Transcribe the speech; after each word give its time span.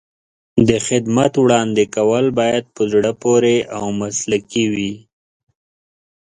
د 0.67 0.69
خدمت 0.87 1.33
وړاندې 1.43 1.83
کول 1.95 2.25
باید 2.39 2.65
په 2.75 2.81
زړه 2.91 3.11
پورې 3.23 3.57
او 3.77 3.85
مسلکي 4.01 4.65
وي. 4.73 4.93